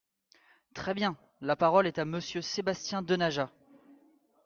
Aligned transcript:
Très 0.73 0.95
bien! 0.95 1.15
La 1.41 1.55
parole 1.55 1.85
est 1.85 1.99
à 1.99 2.05
Monsieur 2.05 2.41
Sébastien 2.41 3.03
Denaja. 3.03 3.51